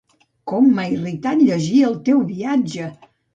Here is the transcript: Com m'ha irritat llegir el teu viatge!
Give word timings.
Com 0.51 0.71
m'ha 0.77 0.85
irritat 0.93 1.43
llegir 1.49 1.83
el 1.91 1.95
teu 2.09 2.25
viatge! 2.33 2.89